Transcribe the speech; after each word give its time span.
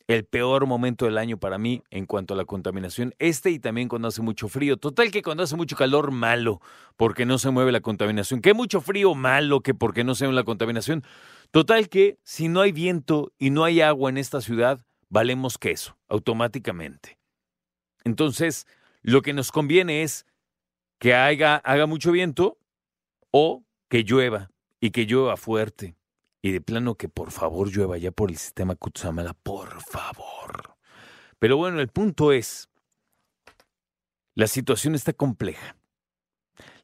el 0.09 0.25
peor 0.25 0.67
momento 0.67 1.05
del 1.05 1.19
año 1.19 1.37
para 1.37 1.59
mí 1.59 1.83
en 1.91 2.07
cuanto 2.07 2.33
a 2.33 2.37
la 2.37 2.47
contaminación. 2.47 3.15
Este 3.19 3.51
y 3.51 3.59
también 3.59 3.89
cuando 3.89 4.09
hace 4.09 4.23
mucho 4.23 4.49
frío. 4.49 4.79
Total 4.79 5.11
que 5.11 5.23
cuando 5.23 5.43
hace 5.43 5.55
mucho 5.55 5.77
calor, 5.77 6.13
malo, 6.13 6.63
porque 6.97 7.27
no 7.27 7.39
se 7.39 7.51
mueve 7.51 7.73
la 7.73 7.81
contaminación. 7.81 8.41
Que 8.41 8.55
mucho 8.55 8.81
frío, 8.81 9.15
malo, 9.15 9.61
que 9.61 9.75
porque 9.75 10.05
no 10.05 10.15
se 10.15 10.25
mueve 10.25 10.37
la 10.37 10.45
contaminación. 10.45 11.05
Total 11.51 11.89
que 11.89 12.19
si 12.25 12.49
no 12.49 12.61
hay 12.61 12.73
viento 12.73 13.33
y 13.39 13.51
no 13.51 13.65
hay 13.65 13.81
agua 13.81 14.11
en 14.11 14.19
esta 14.19 14.41
ciudad, 14.41 14.85
valemos 15.09 15.59
queso, 15.59 15.97
automáticamente. 16.09 17.19
Entonces, 18.05 18.67
lo 19.03 19.23
que 19.23 19.33
nos 19.33 19.51
conviene 19.51 20.03
es 20.03 20.27
que 20.99 21.15
haga, 21.15 21.63
mucho 21.87 22.13
viento 22.13 22.59
o 23.31 23.65
que 23.89 24.03
llueva 24.03 24.51
y 24.81 24.91
que 24.91 25.07
llueva 25.07 25.37
fuerte. 25.37 25.97
Y 26.41 26.53
de 26.53 26.61
plano 26.61 26.95
que 26.95 27.09
por 27.09 27.33
favor 27.33 27.71
llueva 27.71 27.99
ya 27.99 28.13
por 28.13 28.31
el 28.31 28.37
sistema 28.37 28.77
Kutsamala, 28.77 29.35
por 29.35 29.83
favor. 29.83 30.77
Pero 31.39 31.57
bueno, 31.57 31.81
el 31.81 31.89
punto 31.89 32.33
es, 32.33 32.69
la 34.35 34.47
situación 34.47 34.95
está 34.95 35.13
compleja. 35.13 35.77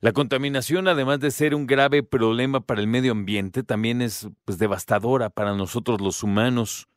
La 0.01 0.13
contaminación, 0.13 0.89
además 0.89 1.21
de 1.21 1.31
ser 1.31 1.55
un 1.55 1.67
grave 1.67 2.03
problema 2.03 2.61
para 2.61 2.81
el 2.81 2.87
medio 2.87 3.13
ambiente, 3.13 3.63
también 3.63 4.03
es 4.03 4.29
pues, 4.45 4.59
devastadora 4.59 5.31
para 5.31 5.55
nosotros 5.55 6.01
los 6.01 6.23
humanos. 6.23 6.89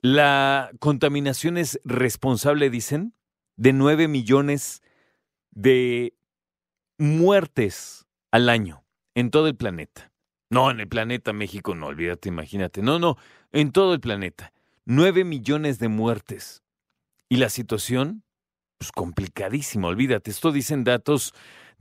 La 0.00 0.70
contaminación 0.80 1.58
es 1.58 1.80
responsable, 1.84 2.70
dicen, 2.70 3.14
de 3.56 3.72
9 3.72 4.08
millones 4.08 4.82
de 5.50 6.14
muertes 6.98 8.06
al 8.30 8.48
año 8.48 8.84
en 9.14 9.30
todo 9.30 9.46
el 9.46 9.56
planeta. 9.56 10.12
No, 10.50 10.70
en 10.70 10.80
el 10.80 10.88
planeta 10.88 11.32
México 11.32 11.74
no, 11.74 11.86
olvídate, 11.86 12.28
imagínate. 12.28 12.82
No, 12.82 12.98
no, 12.98 13.16
en 13.52 13.72
todo 13.72 13.94
el 13.94 14.00
planeta. 14.00 14.52
Nueve 14.84 15.24
millones 15.24 15.78
de 15.78 15.88
muertes. 15.88 16.62
Y 17.28 17.36
la 17.36 17.48
situación, 17.48 18.24
pues 18.76 18.92
complicadísima, 18.92 19.88
olvídate. 19.88 20.30
Esto 20.30 20.52
dicen 20.52 20.84
datos 20.84 21.32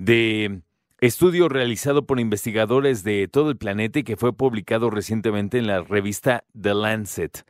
de 0.02 0.62
estudio 1.00 1.48
realizado 1.48 2.08
por 2.08 2.20
investigadores 2.20 3.04
de 3.04 3.28
todo 3.28 3.52
el 3.52 3.58
planeta 3.58 4.00
y 4.00 4.04
que 4.04 4.18
fue 4.18 4.34
publicado 4.34 4.90
recientemente 4.90 5.60
en 5.60 5.68
la 5.68 5.82
revista 5.82 6.44
The 6.60 6.74
Lancet, 6.74 7.46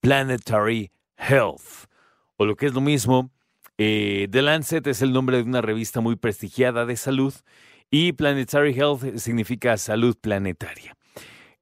Planetary 0.00 0.92
Health. 1.18 1.88
O 2.38 2.46
lo 2.46 2.56
que 2.56 2.66
es 2.66 2.72
lo 2.72 2.80
mismo, 2.80 3.30
eh, 3.76 4.28
The 4.30 4.40
Lancet 4.40 4.86
es 4.86 5.02
el 5.02 5.12
nombre 5.12 5.36
de 5.36 5.42
una 5.42 5.60
revista 5.60 6.00
muy 6.00 6.16
prestigiada 6.16 6.86
de 6.86 6.96
salud 6.96 7.34
y 7.90 8.12
Planetary 8.12 8.72
Health 8.72 9.18
significa 9.18 9.76
salud 9.76 10.16
planetaria. 10.18 10.96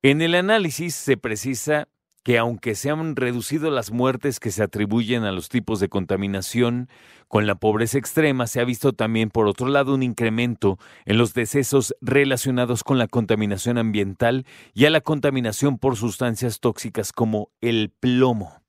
En 0.03 0.23
el 0.23 0.37
análisis 0.37 0.95
se 0.95 1.17
precisa 1.17 1.89
que 2.23 2.39
aunque 2.39 2.75
se 2.75 2.91
han 2.91 3.17
reducido 3.17 3.71
las 3.71 3.91
muertes 3.91 4.41
que 4.41 4.51
se 4.51 4.63
atribuyen 4.63 5.25
a 5.25 5.33
los 5.33 5.49
tipos 5.49 5.81
de 5.81 5.89
contaminación 5.89 6.89
con 7.27 7.47
la 7.47 7.55
pobreza 7.55 7.99
extrema, 7.99 8.47
se 8.47 8.61
ha 8.61 8.65
visto 8.65 8.93
también, 8.93 9.31
por 9.31 9.47
otro 9.47 9.69
lado, 9.69 9.95
un 9.95 10.03
incremento 10.03 10.79
en 11.05 11.19
los 11.19 11.35
decesos 11.35 11.95
relacionados 12.01 12.85
con 12.85 12.99
la 12.99 13.07
contaminación 13.07 13.79
ambiental 13.79 14.47
y 14.75 14.85
a 14.85 14.91
la 14.91 15.01
contaminación 15.01 15.79
por 15.79 15.97
sustancias 15.97 16.61
tóxicas 16.61 17.13
como 17.13 17.51
el 17.61 17.93
plomo. 18.01 18.63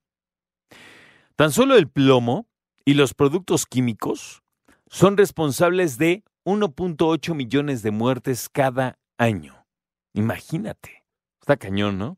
Tan 1.36 1.52
solo 1.52 1.76
el 1.76 1.88
plomo 1.88 2.48
y 2.86 2.96
los 2.96 3.14
productos 3.14 3.66
químicos 3.66 4.42
son 4.88 5.16
responsables 5.16 5.98
de 5.98 6.24
1.8 6.44 7.36
millones 7.36 7.82
de 7.82 7.92
muertes 7.92 8.50
cada 8.50 9.00
año. 9.18 9.66
Imagínate. 10.14 11.06
Está 11.40 11.58
cañón, 11.58 11.98
¿no? 11.98 12.18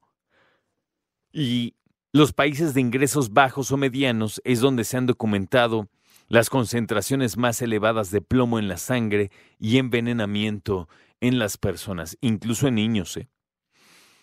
Y 1.32 1.76
los 2.12 2.34
países 2.34 2.74
de 2.74 2.82
ingresos 2.82 3.32
bajos 3.32 3.72
o 3.72 3.78
medianos 3.78 4.42
es 4.44 4.60
donde 4.60 4.84
se 4.84 4.98
han 4.98 5.06
documentado 5.06 5.88
las 6.28 6.50
concentraciones 6.50 7.38
más 7.38 7.62
elevadas 7.62 8.12
de 8.12 8.22
plomo 8.22 8.60
en 8.60 8.68
la 8.68 8.78
sangre 8.78 9.32
y 9.60 9.78
envenenamiento 9.78 10.88
en 11.20 11.40
las 11.40 11.58
personas, 11.58 12.18
incluso 12.22 12.68
en 12.68 12.76
niños. 12.76 13.18
¿eh? 13.18 13.30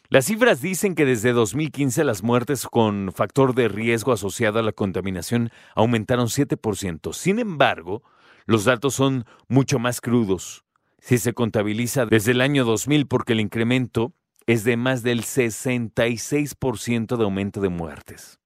Las 0.08 0.26
cifras 0.26 0.62
dicen 0.62 0.94
que 0.94 1.04
desde 1.04 1.32
2015 1.32 2.04
las 2.04 2.22
muertes 2.22 2.66
con 2.66 3.12
factor 3.14 3.54
de 3.54 3.68
riesgo 3.68 4.12
asociado 4.12 4.58
a 4.58 4.62
la 4.62 4.72
contaminación 4.72 5.50
aumentaron 5.74 6.28
7%. 6.28 7.12
Sin 7.12 7.38
embargo, 7.38 8.02
los 8.46 8.64
datos 8.64 8.94
son 8.94 9.26
mucho 9.48 9.78
más 9.78 10.00
crudos 10.00 10.64
si 10.98 11.18
se 11.18 11.32
contabiliza 11.32 12.06
desde 12.06 12.32
el 12.32 12.40
año 12.40 12.64
2000 12.64 13.06
porque 13.06 13.34
el 13.34 13.40
incremento 13.40 14.14
es 14.48 14.64
de 14.64 14.76
más 14.78 15.02
del 15.02 15.22
66% 15.24 17.18
de 17.18 17.22
aumento 17.22 17.60
de 17.60 17.68
muertes. 17.68 18.40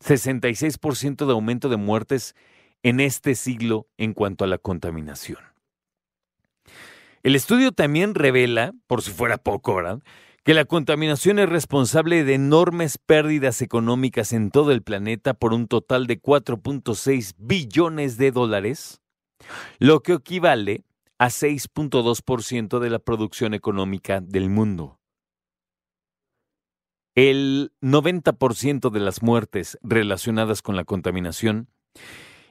66% 0.00 1.26
de 1.26 1.32
aumento 1.32 1.68
de 1.68 1.76
muertes 1.76 2.36
en 2.84 3.00
este 3.00 3.34
siglo 3.34 3.88
en 3.96 4.14
cuanto 4.14 4.44
a 4.44 4.46
la 4.46 4.58
contaminación. 4.58 5.40
El 7.24 7.34
estudio 7.34 7.72
también 7.72 8.14
revela, 8.14 8.74
por 8.86 9.02
si 9.02 9.10
fuera 9.10 9.38
poco, 9.38 9.80
que 10.44 10.54
la 10.54 10.64
contaminación 10.66 11.40
es 11.40 11.48
responsable 11.48 12.22
de 12.22 12.34
enormes 12.34 12.96
pérdidas 12.96 13.60
económicas 13.60 14.32
en 14.32 14.52
todo 14.52 14.70
el 14.70 14.82
planeta 14.82 15.34
por 15.34 15.52
un 15.52 15.66
total 15.66 16.06
de 16.06 16.22
4.6 16.22 17.34
billones 17.38 18.18
de 18.18 18.30
dólares 18.30 19.00
lo 19.80 20.00
que 20.00 20.12
equivale 20.12 20.84
a 21.18 21.26
6.2% 21.26 22.78
de 22.78 22.90
la 22.90 23.00
producción 23.00 23.52
económica 23.52 24.20
del 24.20 24.48
mundo. 24.48 24.97
El 27.20 27.72
90% 27.82 28.90
de 28.90 29.00
las 29.00 29.24
muertes 29.24 29.76
relacionadas 29.82 30.62
con 30.62 30.76
la 30.76 30.84
contaminación 30.84 31.68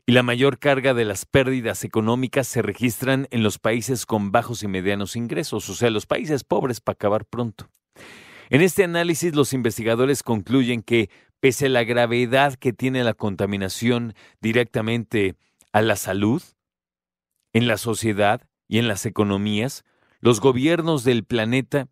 y 0.06 0.12
la 0.12 0.24
mayor 0.24 0.60
carga 0.60 0.94
de 0.94 1.06
las 1.06 1.26
pérdidas 1.26 1.86
económicas 1.86 2.50
se 2.50 2.62
registran 2.62 3.30
en 3.32 3.44
los 3.44 3.60
países 3.60 4.06
con 4.06 4.34
bajos 4.34 4.64
y 4.64 4.68
medianos 4.68 5.16
ingresos, 5.16 5.70
o 5.70 5.74
sea, 5.74 5.90
los 5.90 6.06
países 6.06 6.44
pobres 6.44 6.82
para 6.82 6.96
acabar 6.96 7.24
pronto. 7.24 7.70
En 8.50 8.60
este 8.60 8.84
análisis 8.84 9.34
los 9.34 9.54
investigadores 9.54 10.22
concluyen 10.22 10.82
que, 10.82 11.10
pese 11.40 11.68
a 11.68 11.70
la 11.70 11.86
gravedad 11.86 12.56
que 12.56 12.74
tiene 12.74 13.06
la 13.06 13.14
contaminación 13.14 14.16
directamente 14.42 15.38
a 15.72 15.82
la 15.82 15.96
salud, 15.96 16.44
en 17.54 17.68
la 17.70 17.78
sociedad 17.78 18.42
y 18.68 18.80
en 18.80 18.90
las 18.90 19.06
economías, 19.06 19.86
los 20.20 20.42
gobiernos 20.42 21.06
del 21.06 21.24
planeta 21.24 21.88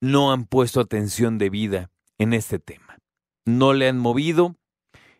no 0.00 0.32
han 0.32 0.46
puesto 0.46 0.80
atención 0.80 1.38
debida 1.38 1.90
en 2.18 2.32
este 2.32 2.58
tema. 2.58 2.98
No 3.44 3.72
le 3.72 3.88
han 3.88 3.98
movido. 3.98 4.56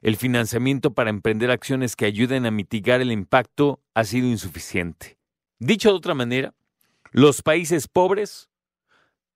El 0.01 0.17
financiamiento 0.17 0.95
para 0.95 1.11
emprender 1.11 1.51
acciones 1.51 1.97
que 1.97 2.05
ayuden 2.05 2.47
a 2.47 2.51
mitigar 2.51 3.01
el 3.01 3.11
impacto 3.11 3.81
ha 3.95 4.05
sido 4.05 4.29
insuficiente. 4.29 5.19
Dicho 5.59 5.89
de 5.91 5.97
otra 5.97 6.15
manera, 6.15 6.55
los 7.11 7.43
países 7.43 7.89
pobres 7.89 8.49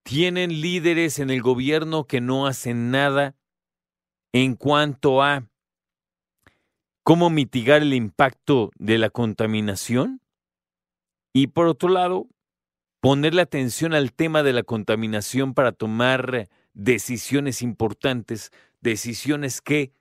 tienen 0.04 0.60
líderes 0.60 1.18
en 1.18 1.30
el 1.30 1.42
gobierno 1.42 2.04
que 2.04 2.20
no 2.20 2.46
hacen 2.46 2.90
nada 2.90 3.34
en 4.32 4.54
cuanto 4.54 5.22
a 5.22 5.48
cómo 7.02 7.30
mitigar 7.30 7.82
el 7.82 7.94
impacto 7.94 8.70
de 8.78 8.98
la 8.98 9.10
contaminación 9.10 10.20
y 11.32 11.48
por 11.48 11.66
otro 11.66 11.88
lado, 11.88 12.26
ponerle 13.02 13.42
atención 13.42 13.94
al 13.94 14.12
tema 14.12 14.44
de 14.44 14.52
la 14.52 14.62
contaminación 14.62 15.54
para 15.54 15.72
tomar 15.72 16.48
decisiones 16.72 17.60
importantes, 17.60 18.52
decisiones 18.80 19.60
que 19.60 19.92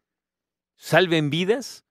salven 0.75 1.31
vidas 1.31 1.83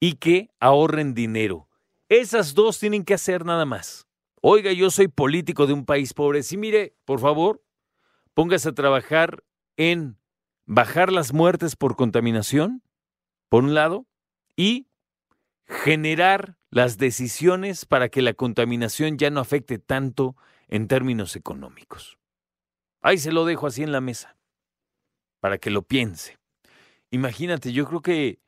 y 0.00 0.14
que 0.14 0.50
ahorren 0.58 1.14
dinero. 1.14 1.68
Esas 2.08 2.54
dos 2.54 2.80
tienen 2.80 3.04
que 3.04 3.14
hacer 3.14 3.44
nada 3.44 3.64
más. 3.64 4.08
Oiga, 4.42 4.72
yo 4.72 4.90
soy 4.90 5.06
político 5.06 5.68
de 5.68 5.72
un 5.72 5.84
país 5.86 6.12
pobre. 6.12 6.42
Sí, 6.42 6.56
mire, 6.56 6.96
por 7.04 7.20
favor, 7.20 7.62
póngase 8.34 8.70
a 8.70 8.74
trabajar 8.74 9.44
en 9.76 10.18
bajar 10.66 11.12
las 11.12 11.32
muertes 11.32 11.76
por 11.76 11.94
contaminación, 11.94 12.82
por 13.48 13.62
un 13.62 13.74
lado, 13.74 14.04
y 14.56 14.88
generar 15.66 16.56
las 16.70 16.98
decisiones 16.98 17.84
para 17.84 18.08
que 18.08 18.22
la 18.22 18.34
contaminación 18.34 19.18
ya 19.18 19.30
no 19.30 19.40
afecte 19.40 19.78
tanto 19.78 20.36
en 20.68 20.88
términos 20.88 21.36
económicos. 21.36 22.18
Ahí 23.02 23.18
se 23.18 23.32
lo 23.32 23.44
dejo 23.44 23.66
así 23.66 23.82
en 23.82 23.92
la 23.92 24.00
mesa, 24.00 24.36
para 25.40 25.58
que 25.58 25.70
lo 25.70 25.82
piense. 25.82 26.38
Imagínate, 27.10 27.72
yo 27.72 27.86
creo 27.86 28.02
que 28.02 28.40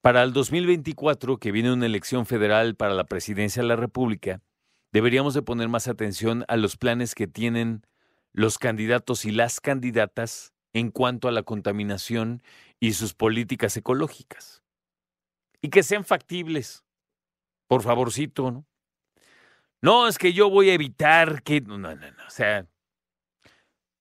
para 0.00 0.22
el 0.22 0.32
2024, 0.32 1.38
que 1.38 1.52
viene 1.52 1.72
una 1.72 1.86
elección 1.86 2.26
federal 2.26 2.74
para 2.76 2.94
la 2.94 3.04
presidencia 3.04 3.62
de 3.62 3.68
la 3.68 3.76
República, 3.76 4.42
deberíamos 4.92 5.34
de 5.34 5.42
poner 5.42 5.68
más 5.68 5.88
atención 5.88 6.44
a 6.48 6.56
los 6.56 6.76
planes 6.76 7.14
que 7.14 7.26
tienen 7.26 7.86
los 8.32 8.58
candidatos 8.58 9.24
y 9.24 9.30
las 9.30 9.60
candidatas 9.60 10.52
en 10.72 10.90
cuanto 10.90 11.28
a 11.28 11.32
la 11.32 11.42
contaminación 11.42 12.42
y 12.80 12.92
sus 12.94 13.14
políticas 13.14 13.76
ecológicas. 13.76 14.61
Y 15.62 15.70
que 15.70 15.82
sean 15.82 16.04
factibles. 16.04 16.84
Por 17.68 17.82
favorcito, 17.82 18.50
¿no? 18.50 18.66
No, 19.80 20.06
es 20.06 20.18
que 20.18 20.32
yo 20.32 20.50
voy 20.50 20.70
a 20.70 20.74
evitar 20.74 21.42
que... 21.42 21.60
No, 21.60 21.78
no, 21.78 21.94
no. 21.94 22.06
O 22.26 22.30
sea, 22.30 22.66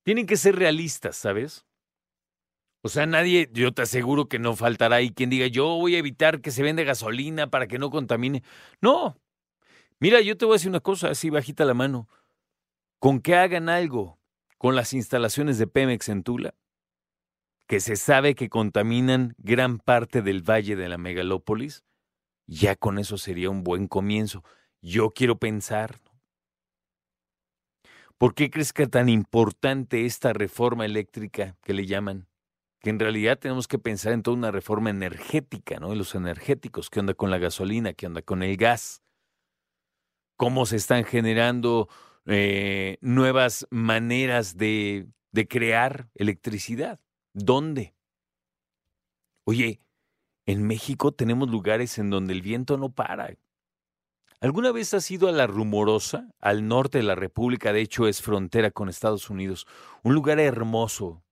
tienen 0.03 0.25
que 0.25 0.37
ser 0.37 0.55
realistas, 0.55 1.15
¿sabes? 1.15 1.65
O 2.83 2.89
sea, 2.89 3.05
nadie, 3.05 3.49
yo 3.53 3.71
te 3.73 3.83
aseguro 3.83 4.27
que 4.27 4.39
no 4.39 4.55
faltará 4.55 4.97
ahí 4.97 5.11
quien 5.11 5.29
diga, 5.29 5.47
yo 5.47 5.65
voy 5.75 5.95
a 5.95 5.99
evitar 5.99 6.41
que 6.41 6.51
se 6.51 6.63
venda 6.63 6.83
gasolina 6.83 7.47
para 7.47 7.67
que 7.67 7.77
no 7.77 7.91
contamine. 7.91 8.43
No. 8.81 9.17
Mira, 9.99 10.19
yo 10.21 10.35
te 10.35 10.45
voy 10.45 10.53
a 10.53 10.55
decir 10.55 10.69
una 10.69 10.79
cosa, 10.79 11.09
así 11.09 11.29
bajita 11.29 11.63
la 11.63 11.75
mano. 11.75 12.09
Con 12.99 13.19
que 13.21 13.35
hagan 13.35 13.69
algo 13.69 14.19
con 14.57 14.75
las 14.75 14.93
instalaciones 14.93 15.57
de 15.59 15.67
Pemex 15.67 16.09
en 16.09 16.23
Tula, 16.23 16.55
que 17.67 17.79
se 17.79 17.95
sabe 17.95 18.35
que 18.35 18.49
contaminan 18.49 19.33
gran 19.37 19.79
parte 19.79 20.21
del 20.21 20.41
valle 20.41 20.75
de 20.75 20.89
la 20.89 20.97
megalópolis, 20.97 21.83
ya 22.47 22.75
con 22.75 22.99
eso 22.99 23.17
sería 23.17 23.49
un 23.49 23.63
buen 23.63 23.87
comienzo. 23.87 24.43
Yo 24.81 25.11
quiero 25.11 25.37
pensar, 25.37 26.01
¿por 28.17 28.33
qué 28.33 28.49
crees 28.49 28.73
que 28.73 28.87
tan 28.87 29.09
importante 29.09 30.05
esta 30.05 30.33
reforma 30.33 30.85
eléctrica 30.85 31.55
que 31.61 31.73
le 31.73 31.85
llaman? 31.85 32.27
Que 32.81 32.89
en 32.89 32.99
realidad 32.99 33.39
tenemos 33.39 33.67
que 33.67 33.79
pensar 33.79 34.11
en 34.11 34.23
toda 34.23 34.35
una 34.35 34.51
reforma 34.51 34.89
energética, 34.89 35.79
¿no? 35.79 35.91
En 35.93 35.99
los 35.99 36.15
energéticos, 36.15 36.89
¿qué 36.89 36.99
onda 36.99 37.13
con 37.13 37.29
la 37.29 37.37
gasolina? 37.37 37.93
¿Qué 37.93 38.07
onda 38.07 38.21
con 38.21 38.43
el 38.43 38.57
gas? 38.57 39.01
¿Cómo 40.35 40.65
se 40.65 40.75
están 40.77 41.05
generando 41.05 41.87
eh, 42.25 42.97
nuevas 43.01 43.67
maneras 43.69 44.57
de 44.57 45.07
crear 45.47 46.09
electricidad? 46.15 46.99
¿Dónde? 47.33 47.95
Oye, 49.45 49.79
en 50.45 50.65
México 50.67 51.11
tenemos 51.11 51.49
lugares 51.49 51.97
en 51.97 52.09
donde 52.09 52.33
el 52.33 52.41
viento 52.41 52.77
no 52.77 52.91
para. 52.91 53.35
¿Alguna 54.39 54.71
vez 54.71 54.93
has 54.93 55.09
ido 55.11 55.27
a 55.27 55.31
La 55.31 55.45
Rumorosa, 55.45 56.29
al 56.39 56.67
norte 56.67 56.97
de 56.97 57.03
la 57.03 57.15
República? 57.15 57.73
De 57.73 57.81
hecho, 57.81 58.07
es 58.07 58.21
frontera 58.21 58.71
con 58.71 58.89
Estados 58.89 59.29
Unidos. 59.29 59.67
Un 60.03 60.15
lugar 60.15 60.39
hermoso. 60.39 61.23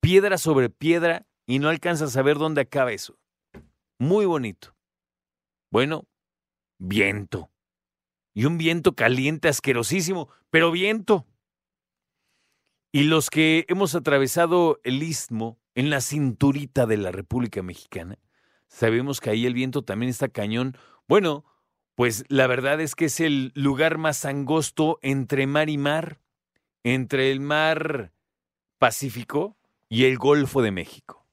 Piedra 0.00 0.38
sobre 0.38 0.70
piedra 0.70 1.26
y 1.46 1.58
no 1.58 1.68
alcanzas 1.68 2.16
a 2.16 2.22
ver 2.22 2.38
dónde 2.38 2.60
acaba 2.60 2.92
eso. 2.92 3.18
Muy 3.98 4.24
bonito. 4.24 4.76
Bueno, 5.70 6.06
viento. 6.78 7.50
Y 8.34 8.44
un 8.44 8.56
viento 8.56 8.94
caliente, 8.94 9.48
asquerosísimo, 9.48 10.28
pero 10.50 10.70
viento. 10.70 11.26
Y 12.94 13.02
los 13.02 13.28
que 13.28 13.64
hemos 13.66 13.96
atravesado 13.96 14.78
el 14.84 15.02
istmo 15.02 15.58
en 15.74 15.90
la 15.90 16.00
cinturita 16.00 16.86
de 16.86 16.96
la 16.96 17.10
República 17.10 17.60
Mexicana, 17.60 18.20
sabemos 18.68 19.20
que 19.20 19.30
ahí 19.30 19.46
el 19.46 19.54
viento 19.54 19.82
también 19.82 20.10
está 20.10 20.28
cañón. 20.28 20.78
Bueno, 21.08 21.44
pues 21.96 22.24
la 22.28 22.46
verdad 22.46 22.80
es 22.80 22.94
que 22.94 23.06
es 23.06 23.18
el 23.18 23.50
lugar 23.56 23.98
más 23.98 24.24
angosto 24.24 25.00
entre 25.02 25.48
mar 25.48 25.70
y 25.70 25.76
mar, 25.76 26.20
entre 26.84 27.32
el 27.32 27.40
mar 27.40 28.12
Pacífico 28.78 29.56
y 29.88 30.04
el 30.04 30.16
Golfo 30.16 30.62
de 30.62 30.70
México. 30.70 31.26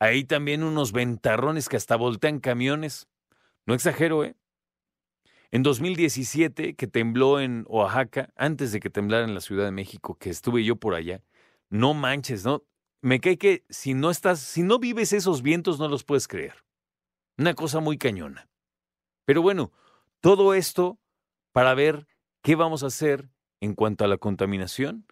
Ahí 0.00 0.24
también 0.24 0.64
unos 0.64 0.90
ventarrones 0.90 1.68
que 1.68 1.76
hasta 1.76 1.94
voltean 1.94 2.40
camiones. 2.40 3.06
No 3.66 3.74
exagero, 3.74 4.24
¿eh? 4.24 4.34
En 5.54 5.62
2017, 5.62 6.74
que 6.74 6.88
tembló 6.88 7.38
en 7.38 7.64
Oaxaca, 7.68 8.28
antes 8.34 8.72
de 8.72 8.80
que 8.80 8.90
temblara 8.90 9.22
en 9.22 9.34
la 9.34 9.40
Ciudad 9.40 9.64
de 9.64 9.70
México, 9.70 10.18
que 10.18 10.28
estuve 10.28 10.64
yo 10.64 10.74
por 10.74 10.96
allá, 10.96 11.22
no 11.70 11.94
manches, 11.94 12.44
¿no? 12.44 12.64
Me 13.02 13.20
cae 13.20 13.38
que 13.38 13.64
si 13.68 13.94
no 13.94 14.10
estás, 14.10 14.40
si 14.40 14.64
no 14.64 14.80
vives 14.80 15.12
esos 15.12 15.42
vientos, 15.42 15.78
no 15.78 15.86
los 15.86 16.02
puedes 16.02 16.26
creer. 16.26 16.64
Una 17.38 17.54
cosa 17.54 17.78
muy 17.78 17.98
cañona. 17.98 18.48
Pero 19.26 19.42
bueno, 19.42 19.70
todo 20.18 20.54
esto 20.54 20.98
para 21.52 21.72
ver 21.74 22.08
qué 22.42 22.56
vamos 22.56 22.82
a 22.82 22.88
hacer 22.88 23.30
en 23.60 23.74
cuanto 23.74 24.04
a 24.04 24.08
la 24.08 24.18
contaminación, 24.18 25.06